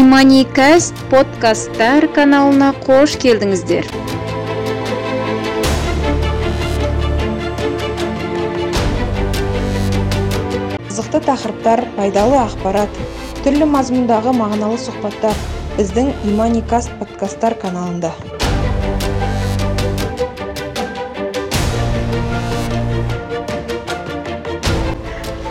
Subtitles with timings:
[0.00, 3.84] иманикаст подкасттар каналына қош келдіңіздер.
[10.86, 13.00] Қызықты тақырыптар пайдалы ақпарат
[13.44, 15.36] түрлі мазмұндағы мағыналы сұхбаттар
[15.76, 18.14] біздің иманикаст подкасттар каналында.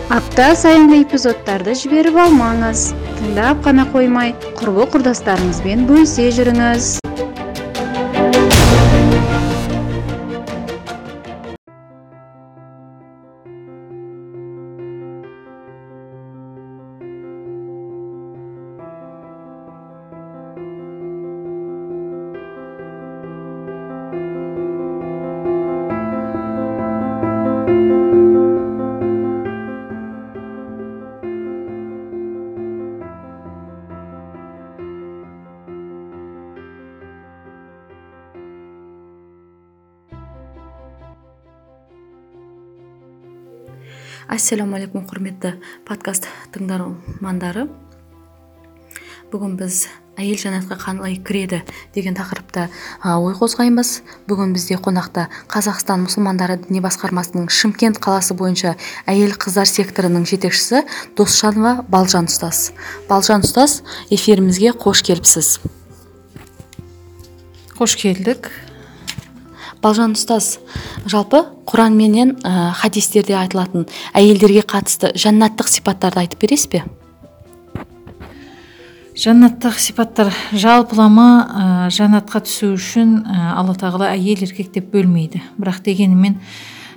[0.09, 2.89] Апта сайынғы эпизодтарды жіберіп алмаңыз.
[3.19, 6.95] Тыңдап қана қоймай құрбы құрдастарыңызбен бөлісе жүріңіз.
[44.39, 45.49] Ассалаумағалейкум құрметті
[45.83, 47.65] подкаст тыңдармандары
[49.33, 49.81] бүгін біз
[50.15, 51.59] әйел жәннатқа қалай кіреді
[51.95, 52.69] деген тақырыпта
[53.19, 53.91] ой қозғаймыз
[54.29, 58.77] бүгін бізде қонақта қазақстан мұсылмандары діни басқармасының шымкент қаласы бойынша
[59.11, 60.85] әйел қыздар секторының жетекшісі
[61.19, 62.71] досжанова балжан ұстаз.
[63.11, 65.57] Балжан ұстаз эфирімізге қош келіпсіз.
[67.75, 68.47] Қош келдік.
[69.83, 70.58] Балжан ұстаз
[71.09, 76.83] жалпы құран менен ә, хадистерде айтылатын әйелдерге қатысты жәннаттық сипаттарды айтып бересіз бе?
[79.19, 85.41] Жаннаттық сипаттар жалпылама ә, жаннатқа түсу үшін ә, алла тағала әйел еркек деп бөлмейді.
[85.59, 86.38] Бірақ дегенімен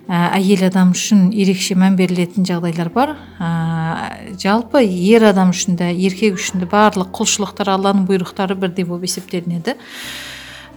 [0.07, 3.17] ә, әйел адам үшін ерекше мән берілетін жағдайлар бар.
[3.43, 9.09] Ә, жалпы ер адам үшін де еркек үшін де барлық құлшылықтар алланың бұйрықтары бірдей болып
[9.11, 9.75] есептелінеді.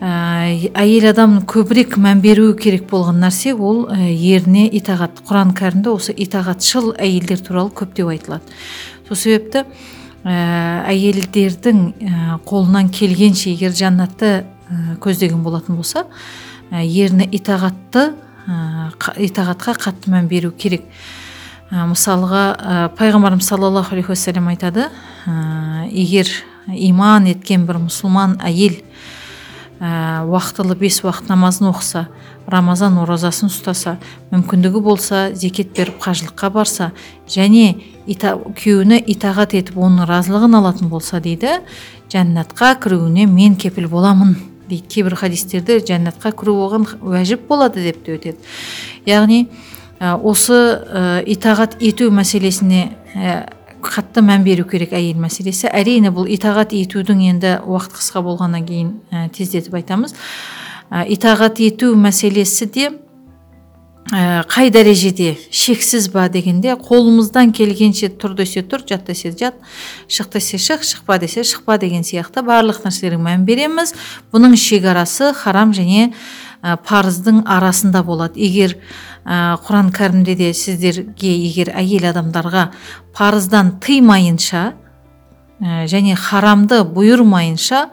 [0.03, 5.21] Әйел адам көбірек мән беруі керек болған нәрсе ол ә, еріне итағат.
[5.27, 8.43] Құран кәрімде осы итағатшыл әйелдер туралы көптеп айтылады.
[9.07, 9.63] Сол себепті
[10.23, 16.05] ә, әйелдердің ә, қолынан келгенше егер жаннатты ә, көздеген болатын болса
[16.71, 18.09] ә, еріне итағатты
[18.47, 20.83] ә, итағатқа қатты мән беру керек.
[21.71, 24.89] Ә, мысалға ә, пайғамбарымыз саллаллаху алейхи уассалам айтады
[25.25, 26.27] ә, егер
[26.67, 28.81] иман еткен бір мұсылман әйел
[29.79, 32.07] ә, уақытылы бес уақыт намазын оқыса
[32.47, 33.97] рамазан оразасын ұстаса
[34.31, 36.91] мүмкіндігі болса зекет беріп қажылыққа барса
[37.27, 41.59] және ита, күйеуіне итағат етіп оның разылығын алатын болса дейді
[42.13, 44.35] жәннатқа кіруіне мен кепіл боламын
[44.69, 44.87] дейді.
[44.89, 48.37] Кейбір хадистерде жәннатқа кіру оған уәжіп болады деп те өтеді.
[49.05, 49.47] Яғни
[49.99, 53.35] ә, осы ә, итағат ету мәселесіне ә,
[53.85, 55.69] қатты мән беру керек әйел мәселесі.
[55.69, 60.15] Әрине бұл итағат етудің енді уақыт қысқа болғаннан кейін ә, тездетіп айтамыз.
[60.89, 62.89] Ә, итағат ету мәселесі де
[64.11, 69.57] ә, қай дәрежеде шексіз ба дегенде қолымыздан келгенше тұр десе тұр жат десе жат
[70.07, 73.95] шық десе шық шықпа десе шықпа деген сияқты барлық нәрселерге мән береміз.
[74.33, 76.11] Бұның шекарасы харам және
[76.87, 78.39] парыздың арасында болады.
[78.41, 78.75] Егер
[79.25, 82.69] құран кәрімде де сіздерге егер әйел адамдарға
[83.17, 84.67] парыздан тыймайынша
[85.61, 87.85] және харамды бұйырмайынша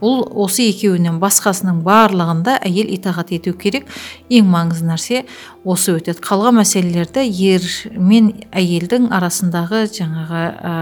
[0.00, 3.86] бұл осы екеуінен басқасының барлығында әйел итағат ету керек.
[4.28, 5.22] Ең маңызды нәрсе
[5.64, 6.20] осы өтеді.
[6.24, 7.64] Қалған мәселелерді ер
[7.96, 10.74] мен әйелдің арасындағы жаңағы ә,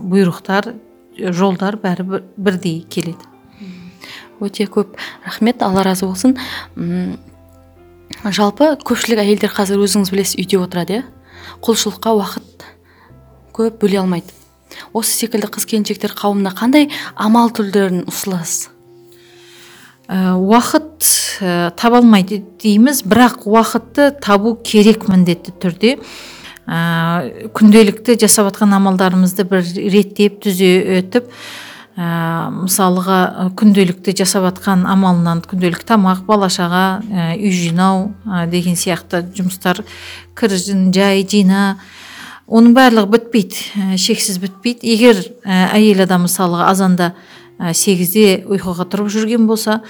[0.00, 0.72] бұйрықтар
[1.36, 3.28] жолдар бәрі бірдей келеді.
[4.40, 6.36] Өте көп рахмет алла разы болсын.
[8.24, 11.04] Жалпы көпшілік әйелдер қазір өзіңіз білесіз үйде отырады иә?
[11.64, 12.66] Құлшылыққа уақыт
[13.56, 14.34] көп бөле алмайды.
[14.92, 18.68] Осы секілді қыз келіншектер қауымына қандай амал түрлерін ұсынасыз?
[20.10, 21.06] Ә, уақыт
[21.40, 25.96] ә, таба алмайды дейміз бірақ уақытты табу керек міндетті түрде.
[26.66, 30.70] Ә, күнделікті жасап жатқан амалдарымызды бір реттеп түзе
[31.00, 31.30] өтіп
[32.00, 38.78] ә, мысалға күнделікті жасап жатқан амалынан күнделікті тамақ бала шаға ә, үй жинау ә, деген
[38.78, 39.82] сияқты жұмыстар
[40.38, 41.76] кіржін жай жина
[42.48, 44.88] оның барлығы бітпейді ә, шексіз бітпейді.
[44.88, 47.12] Егер ә, әйел адам мысалға азанда
[47.60, 49.82] сегізде ұйқыға тұрып жүрген болса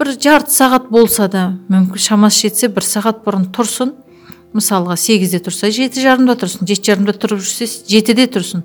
[0.00, 3.92] бір жарты сағат болса да мүмкін шамасы жетсе бір сағат бұрын тұрсын.
[4.56, 8.64] Мысалға сегізде тұрса жеті жарымда тұрсын жеті жарымда тұрып жүрсе жетіде тұрсын.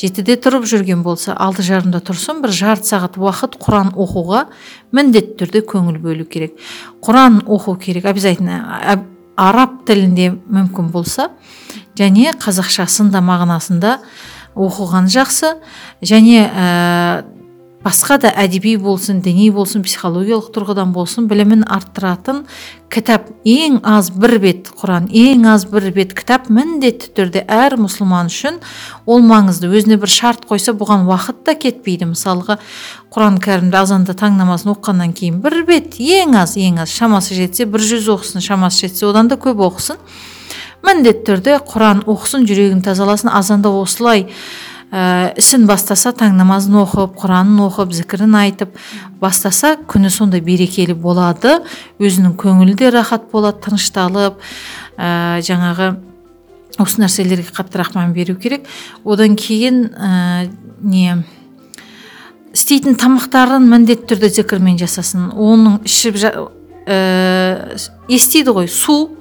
[0.00, 4.46] Жетіде тұрып жүрген болса алты жарымда тұрсын бір жарты сағат уақыт құран оқуға
[4.94, 6.56] міндетті түрде көңіл бөлу керек.
[7.04, 9.02] Құран оқу керек обязательно
[9.36, 11.30] араб тілінде мүмкін болса
[11.98, 13.98] және қазақшасында мағынасында
[14.56, 15.56] оқыған жақсы.
[16.02, 17.24] Және ә,
[17.82, 22.44] басқа да әдеби болсын діни болсын психологиялық тұрғыдан болсын білімін арттыратын
[22.92, 28.30] кітап ең аз бір бет құран ең аз бір бет кітап міндетті түрде әр мұсылман
[28.30, 28.60] үшін
[29.06, 29.70] ол маңызды.
[29.72, 32.12] Өзіне бір шарт қойса бұған уақыт та кетпейді.
[32.12, 32.58] Мысалға
[33.12, 36.92] құран кәрімді азанда таң намазын оқығаннан кейін бір бет ең аз ең аз.
[36.92, 39.98] Шамасы жетсе бір жүз оқысын шамасы жетсе одан да көп оқысын.
[40.86, 44.28] Міндетті түрде құран оқысын жүрегін тазаласын азанда осылай
[44.92, 48.76] ә, ісін бастаса таң намазын оқып құранын оқып зікірін айтып
[49.20, 51.58] бастаса күні сондай берекелі болады
[52.02, 54.40] өзінің көңілі де рахат болады тынышталып
[54.98, 55.94] ә, жаңағы
[56.80, 58.66] осы нәрселерге қаттырақ мән беру керек.
[59.04, 60.50] Одан кейін ә,
[60.82, 61.22] не
[62.52, 65.30] істейтін тамақтарын міндетті түрде зікірмен жасасын.
[65.32, 67.78] Оның ішіп ә,
[68.12, 69.16] естиді ғой су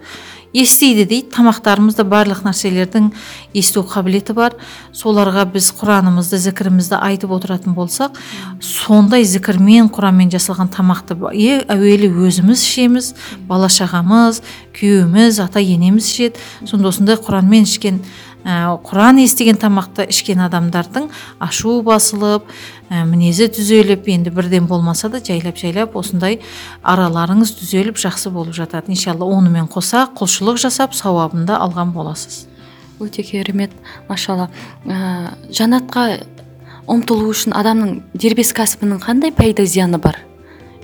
[0.53, 1.29] естиді дейді.
[1.31, 3.11] Тамақтарымызда барлық нәрселердің
[3.57, 4.55] есту қабілеті бар.
[4.95, 8.19] Соларға біз құранымызды зікірімізді айтып отыратын болсақ
[8.59, 13.13] сондай зікірмен құранмен жасалған тамақты е, әуелі өзіміз ішеміз
[13.47, 14.41] бала шағамыз
[14.75, 16.43] күйеуіміз ата енеміз ішеді.
[16.65, 18.03] Сонда осындай құранмен ішкен
[18.45, 21.09] ә, құран естіген тамақты ішкен адамдардың
[21.39, 22.47] ашу басылып
[22.91, 26.41] мінезі түзеліп енді бірден болмаса да жайлап жайлап осындай
[26.83, 28.91] араларыңыз түзеліп жақсы болып жатады.
[28.91, 32.47] Иншалла онымен қоса құлшылық жасап сауабын алған боласыз.
[32.99, 33.71] Өте керемет
[34.09, 34.49] машалла.
[34.85, 36.21] Ә, жанатқа
[36.91, 40.19] ұмтылу үшін адамның дербес кәсібінің қандай пайда зияны бар?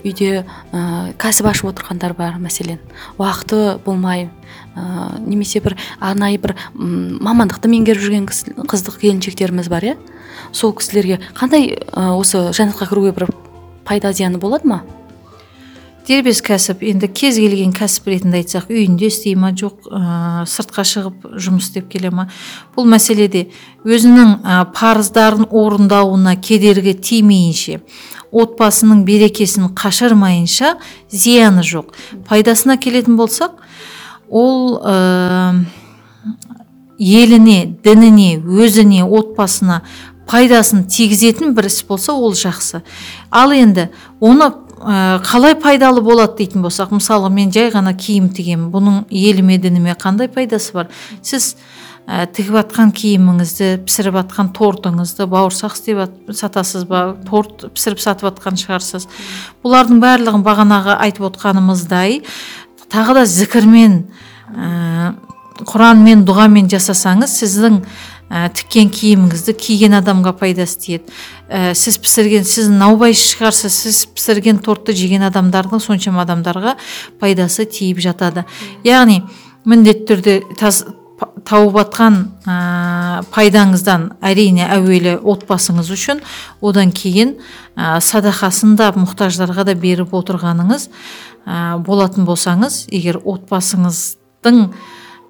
[0.07, 2.79] Үйде ә, кәсіп ашып отырғандар бар мәселен.
[3.19, 4.29] Уақыты болмай
[4.75, 8.29] ә, немесе бір арнайы бір мамандықты меңгеріп жүрген
[8.67, 9.97] қыздық келіншектеріміз бар иә.
[10.51, 13.31] Сол кісілерге қандай ә, осы жәннатқа кіруге бір
[13.87, 14.83] пайда зияны болады ма?
[16.07, 16.85] Дербес кәсіп.
[16.87, 21.89] Енді кез келген кәсіп ретінде айтсақ үйінде істей ма жоқ ә, сыртқа шығып жұмыс істеп
[21.91, 22.29] келе ма?
[22.77, 23.49] Бұл мәселеде
[23.83, 27.81] өзінің ә, парыздарын орындауына кедергі тимейінше
[28.31, 30.75] отбасының берекесін қашырмайынша
[31.11, 31.93] зияны жоқ.
[32.27, 33.57] Пайдасына келетін болсақ
[34.29, 35.63] ол ә,
[36.99, 39.81] еліне дініне өзіне отбасына
[40.27, 42.83] пайдасын тигізетін бір іс болса ол жақсы.
[43.31, 43.89] Ал енді
[44.19, 49.57] оны ә, қалай пайдалы болады дейтін болсақ мысалы мен жай ғана киім тігемін бұның еліме
[49.57, 50.91] дініме қандай пайдасы бар?
[51.21, 51.55] Сіз
[52.07, 57.17] ә, тігіп жатқан киіміңізді пісіріп жатқан тортыңызды бауырсақ істеп сатасыз ба?
[57.27, 59.09] Торт пісіріп сатып жатқан шығарсыз.
[59.65, 62.21] Бұлардың барлығын бағанағы айтып отқанымыздай
[62.87, 64.05] тағы да зікірмен
[64.55, 65.15] ә,
[65.67, 67.81] құранмен дұғамен жасасаңыз сіздің
[68.29, 71.11] ә, тіккен киіміңізді киген адамға пайдасы тиеді
[71.49, 76.77] ә, сіз пісірген сіз наубайшы шығарсыз сіз пісірген тортты жеген адамдардың соншама адамдарға
[77.19, 78.45] пайдасы тиіп жатады.
[78.87, 79.23] Яғни
[79.67, 80.39] міндетті түрде
[81.17, 86.21] тауып жатқан ә, пайдаңыздан әрине әуелі отбасыңыз үшін
[86.61, 87.35] одан кейін
[87.75, 90.87] ә, садақасын да мұқтаждарға да беріп отырғаныңыз
[91.47, 94.61] ә, болатын болсаңыз егер отбасыңыздың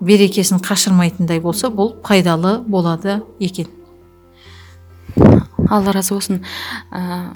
[0.03, 3.71] берекесін қашырмайтындай болса бұл пайдалы болады екен.
[5.69, 6.43] Алла разы болсын.
[6.91, 7.33] Ә,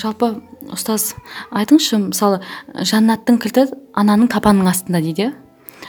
[0.00, 0.34] жалпы
[0.72, 1.12] ұстаз
[1.52, 2.40] айтыңызшы мысалы
[2.72, 3.68] жаннаттың кілті
[3.98, 5.32] ананың табанының астында дейді?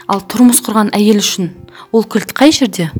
[0.07, 1.51] Ал тұрмыс құрған әйел үшін
[1.91, 2.91] ол кілт қай жерде?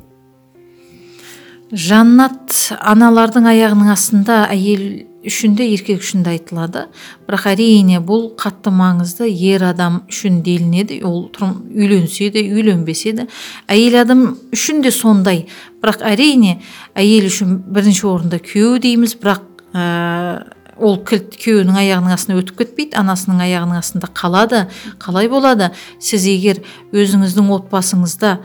[1.74, 2.54] Жаннат
[2.86, 4.84] аналардың аяғының астында әйел
[5.26, 6.84] үшін де еркек үшін де айтылады.
[7.26, 9.26] Бірақ әрине бұл қатты маңызды.
[9.26, 13.28] Ер адам үшін делінеді ол үйленсе де үйленбесе де
[13.72, 15.48] әйел адам үшін де сондай.
[15.82, 16.60] Бірақ әрине
[16.94, 19.18] әйел үшін бірінші орында күйеу дейміз.
[19.18, 19.42] Бірақ
[19.74, 20.46] ә,
[20.84, 24.66] ол кілт күйеуінің аяғының астына өтіп кетпейді анасының аяғының астында қалады
[25.02, 25.72] қалай болады?
[26.04, 26.62] Сіз егер
[26.92, 28.38] өзіңіздің отбасыңызда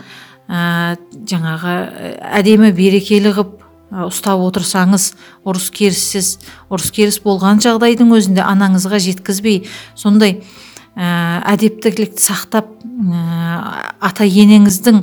[0.48, 0.96] ә,
[1.28, 1.76] жаңағы
[2.38, 3.56] әдемі берекелі қылып
[4.08, 5.12] ұстап отырсаңыз
[5.48, 6.34] ұрыс керіссіз
[6.68, 9.62] ұрыс керіс болған жағдайдың өзінде анаңызға жеткізбей
[9.96, 10.42] сондай
[10.92, 13.22] ә, әдептілікті сақтап ә,
[14.04, 15.02] ата енеңіздің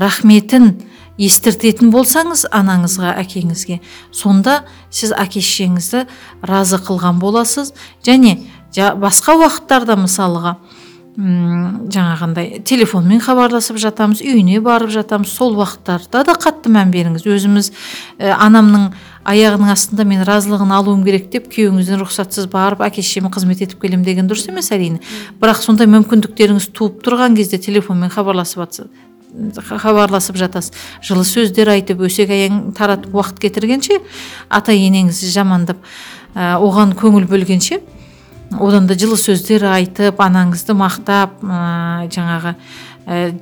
[0.00, 0.72] рахметін
[1.20, 3.80] естіртетін болсаңыз анаңызға әкеңізге.
[4.12, 6.06] Сонда сіз әке шешеңізді
[6.48, 7.74] разы қылған боласыз.
[8.06, 8.38] Және
[8.72, 10.56] басқа уақыттарда мысалға
[11.12, 15.28] м жаңағындай телефонмен хабарласып жатамыз үйіне барып жатамыз.
[15.28, 17.26] Сол уақыттарда да қатты мән беріңіз.
[17.28, 17.68] Өзіміз
[18.16, 18.94] ә, анамның
[19.28, 24.08] аяғының астында мен разылығын алуым керек деп күйеуіңізден рұқсатсыз барып әке шешеме қызмет етіп келемін
[24.08, 25.04] деген дұрыс емес әрине.
[25.36, 28.64] Бірақ сондай мүмкіндіктеріңіз туып тұрған кезде телефонмен хабарласып
[29.56, 30.72] хабарласып жатасыз.
[31.02, 34.00] Жылы сөздер айтып өсек аяң таратып уақыт кетіргенше
[34.48, 35.80] ата енеңізді жамандап
[36.34, 37.80] ә, оған көңіл бөлгенше
[38.60, 42.54] одан да жылы сөздер айтып анаңызды мақтап ә, жаңағы
[43.06, 43.32] ә,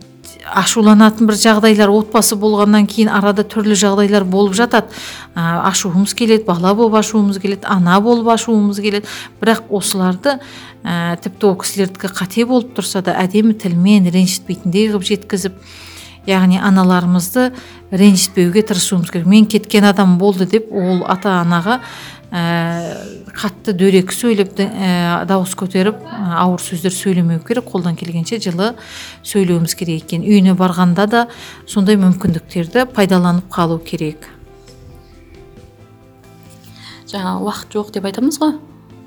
[0.57, 4.95] ашуланатын бір жағдайлар отбасы болғаннан кейін арада түрлі жағдайлар болып жатады.
[5.35, 9.11] Ә, ашуымыз келеді бала болып ашуымыз келеді ана болып ашуымыз келеді.
[9.41, 10.39] Бірақ осыларды
[10.85, 15.59] ә, тіпті ол кісілердікі қате болып тұрса да әдемі тілмен ренжітпейтіндей қылып жеткізіп
[16.29, 17.51] яғни аналарымызды
[17.91, 19.27] ренжітпеуге тырысуымыз керек.
[19.27, 21.81] Мен кеткен адам болды деп ол ата анаға
[22.31, 22.97] ә,
[23.35, 27.69] қатты дөрекі сөйлеп ә, дауыс көтеріп ә, ауыр сөздер сөйлемеу керек.
[27.73, 28.75] Қолдан келгенше жылы
[29.27, 30.25] сөйлеуіміз керек екен.
[30.25, 31.27] Үйіне барғанда да
[31.67, 34.29] сондай мүмкіндіктерді пайдаланып қалу керек.
[37.11, 38.59] Жаңа уақыт жоқ деп айтамыз ғой.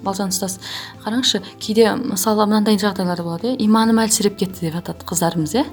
[0.04, 0.60] Балжан ұстаз
[1.06, 3.58] қараңызшы кейде мысалы мынандай жағдайлар болады иә?
[3.66, 5.66] иманым әлсіреп кетті деп жатады қыздарымыз иә?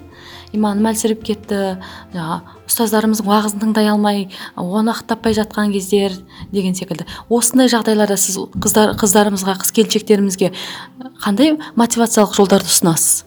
[0.53, 1.61] иманым әлсіреп кетті
[2.15, 6.15] жаңағы ұстаздарымыздың уағызын тыңдай алмай оны уақыт таппай жатқан кездер
[6.53, 7.07] деген секілді.
[7.29, 10.53] Осындай жағдайларда сіз қыздар қыздарымызға қыз келіншектерімізге
[11.23, 13.27] қандай мотивациялық жолдарды ұсынасыз?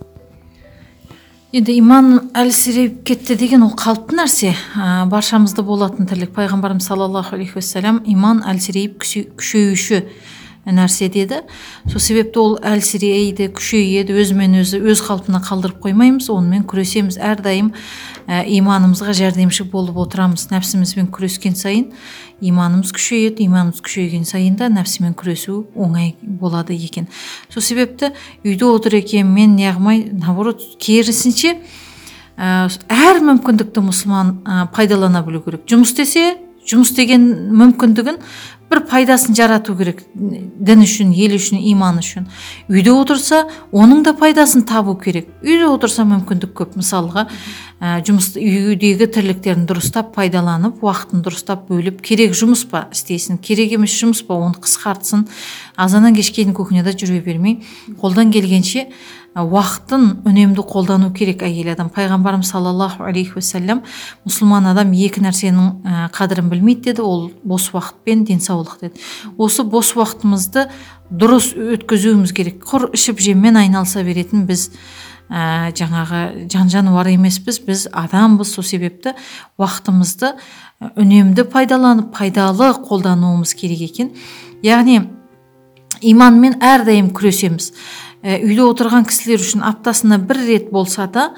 [1.53, 4.55] Енді иман әлсіреп кетті деген ол қалыпты нәрсе.
[4.73, 6.31] Ә, баршамызда болатын тірлік.
[6.33, 9.99] Пайғамбарымыз саллаллаху алейхи уассалам иман әлсірейіп күшеюші
[10.65, 11.41] нәрсе деді.
[11.91, 17.17] Сол себепті ол әлсірейді күшейеді өзімен өзі өз қалпына қалдырып қоймаймыз онымен күресеміз.
[17.19, 17.73] Әрдайым
[18.27, 20.47] ә, иманымызға жәрдемші болып отырамыз.
[20.53, 21.89] Нәпсімізбен күрескен сайын
[22.43, 27.09] иманымыз күшейеді иманымыз күшейген сайын да нәпсімен күресу оңай болады екен.
[27.49, 28.13] Сол себепті
[28.45, 31.57] үйде отыр екен мен неғылмай наоборот керісінше
[32.37, 35.67] ә, әр мүмкіндікті мұсылман ә, пайдалана білу керек.
[35.67, 37.25] Жұмыс істесе жұмыс істеген
[37.59, 38.19] мүмкіндігін
[38.71, 40.03] бір пайдасын жарату керек.
[40.13, 42.27] Дін үшін ел үшін иман үшін.
[42.71, 45.29] Үйде отырса оның да пайдасын табу керек.
[45.43, 46.77] Үйде отырса мүмкіндік көп.
[46.79, 47.27] Мысалға
[47.79, 53.93] ә, жұмыс үйдегі тірліктерін дұрыстап пайдаланып уақытын дұрыстап бөліп керек жұмыс па істесін керек емес
[53.99, 55.27] жұмыс па оны қысқартсын.
[55.75, 57.61] Азаннан кешке дейін кухняда жүре бермей
[58.01, 58.87] қолдан келгенше
[59.33, 61.89] уақытын үнемді қолдану керек әйел адам.
[61.93, 63.81] Пайғамбарымыз саллаллаху алейхи уассалам
[64.27, 67.01] мұсылман адам екі нәрсенің ә, қадірін білмейді деді.
[67.01, 69.01] Ол бос уақыт пен денсаулық деді.
[69.37, 70.67] Осы бос уақытымызды
[71.09, 72.61] дұрыс өткізуіміз керек.
[72.61, 74.69] Құр ішіп жеммен айналыса беретін біз
[75.33, 77.57] ә, жаңағы жан жануар емеспіз.
[77.65, 78.53] Біз адамбыз.
[78.53, 79.15] Сол себепті
[79.57, 80.35] уақытымызды
[80.93, 84.13] үнемді пайдаланып пайдалы қолдануымыз керек екен.
[84.61, 85.07] Яғни
[86.05, 87.71] иманмен әрдайым күресеміз.
[87.73, 91.33] ә, үйде отырған кісілер үшін аптасына бір рет болса да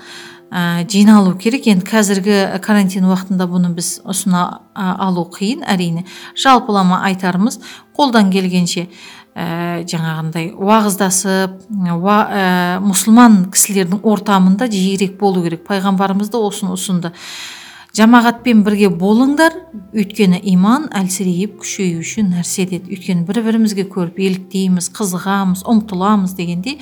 [0.51, 1.67] ә, жиналу керек.
[1.67, 6.05] Енді қазіргі карантин уақытында бұны біз ұсына алу қиын әрине.
[6.37, 7.59] Жалпылама айтарымыз
[7.97, 8.85] қолдан келгенше
[9.35, 11.59] ә, жаңағындай уағыздасып
[11.97, 12.45] уа, ә,
[12.85, 15.65] мұсылман кісілердің ортамында жиірек болу керек.
[15.67, 17.15] Пайғамбарымыз да осыны ұсынды.
[17.95, 19.53] Жамағатпен бірге болыңдар
[19.95, 22.91] өйткені иман әлсірейіп күшеюші нәрсе деді.
[22.95, 26.79] Өйткені бір бірімізге көріп еліктейміз қызығамыз ұмтыламыз дегендей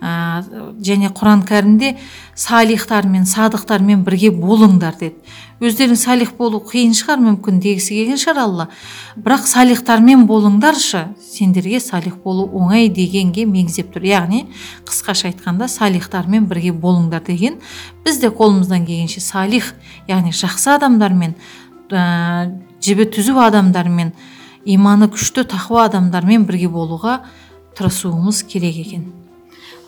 [0.00, 0.42] ә,
[0.78, 1.96] және құран кәрімде
[2.38, 5.18] салихтармен садықтармен бірге болыңдар деді.
[5.62, 8.64] Өздерің салих болу қиын шығар мүмкін дегісі келген шығар алла.
[9.14, 14.08] Бірақ салихтармен болыңдаршы сендерге салих болу оңай дегенге меңзеп тұр.
[14.10, 14.48] Яғни
[14.88, 17.60] қысқаша айтқанда салихтармен бірге болыңдар деген.
[18.02, 19.70] Біз де қолымыздан келгенше салих
[20.10, 21.36] яғни жақсы адамдармен
[21.92, 22.50] ә,
[22.82, 24.12] жібі түзу адамдармен
[24.64, 27.20] иманы күшті тақуа адамдармен бірге болуға
[27.78, 29.06] тырысуымыз керек екен.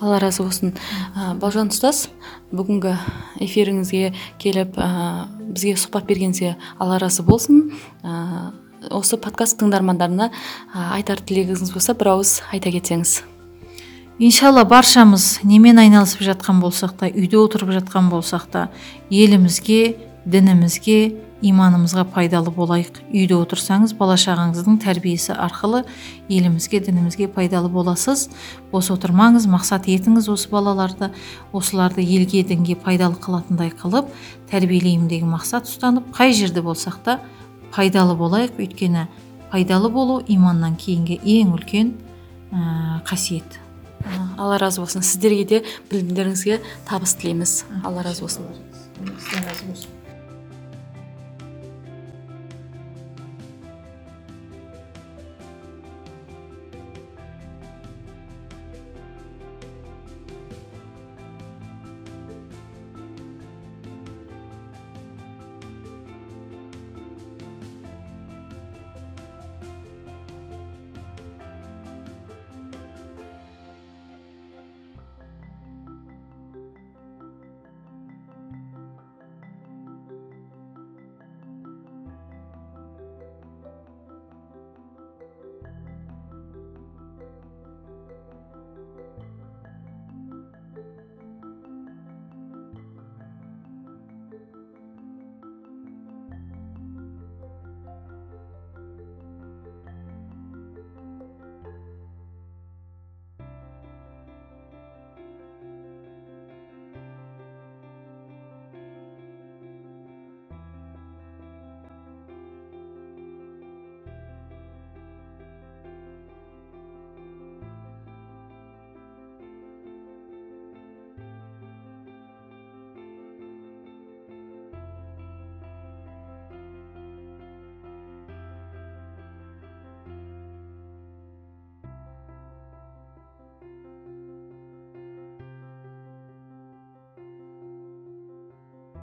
[0.00, 0.74] Алла разы болсын.
[1.14, 2.08] Ә, балжан ұстаз
[2.52, 2.96] бүгінгі
[3.44, 7.70] эфиріңізге келіп ә, бізге сұхбат бергеніңізге алла разы болсын.
[8.02, 8.52] Ә,
[8.90, 13.22] осы подкаст тыңдармандарына ә, айтар тілегіңіз болса бір ауыз айта кетсеңіз.
[14.18, 18.68] Иншалла баршамыз немен айналысып жатқан болсақ та үйде отырып жатқан болсақ та
[19.10, 20.98] елімізге дінімізге
[21.44, 23.00] иманымызға пайдалы болайық.
[23.12, 25.82] Үйде отырсаңыз бала шағаңыздың тәрбиесі арқылы
[26.28, 28.28] елімізге дінімізге пайдалы боласыз.
[28.72, 31.10] Бос отырмаңыз мақсат етіңіз осы балаларды.
[31.52, 34.08] Осыларды елге дінге пайдалы қылатындай қылып
[34.50, 37.18] тәрбиелеймін деген мақсат ұстанып қай жерде болсақ та
[37.74, 38.56] пайдалы болайық.
[38.58, 39.08] Өйткені
[39.52, 41.94] пайдалы болу иманнан кейінгі ең үлкен
[42.52, 43.60] ә, қасиет.
[44.36, 45.04] Алла разы болсын.
[45.04, 47.64] Сіздерге де білімдеріңізге табыс тілейміз.
[47.84, 48.48] Алла разы болсын.
[49.00, 49.93] Разы болсын.